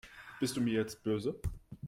[0.39, 1.39] Bist du mir jetzt böse?